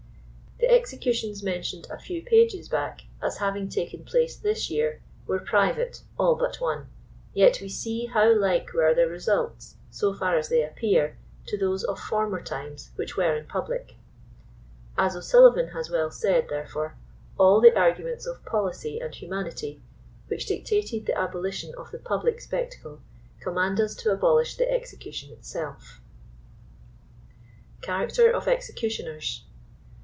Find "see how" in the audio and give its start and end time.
7.67-8.31